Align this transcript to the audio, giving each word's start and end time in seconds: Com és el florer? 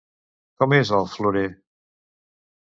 Com 0.63 0.73
és 0.77 0.93
el 1.01 1.05
florer? 1.17 1.45